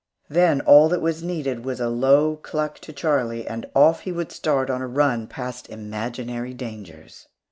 [0.29, 4.31] Then all that was needed was a low cluck to Charlie, and off he would
[4.31, 7.27] start on a run past imaginary dangers.